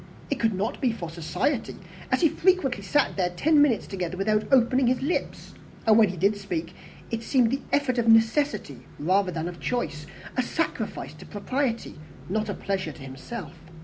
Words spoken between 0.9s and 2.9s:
for society, as he frequently